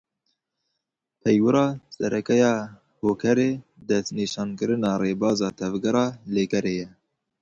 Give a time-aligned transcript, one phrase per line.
[1.21, 1.65] Peywira
[1.95, 2.53] sereke ya
[3.01, 3.49] hokerê
[3.87, 6.87] destnîşankirina rêbaza tevgera lêkerê ye